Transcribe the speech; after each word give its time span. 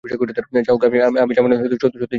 যা 0.03 0.71
হোক, 0.73 0.81
আমি 0.85 0.97
যাবার 1.35 1.47
জন্য 1.47 1.55
সত্যিই 1.55 1.71
চেষ্টা 1.73 1.87
করছি। 1.89 2.07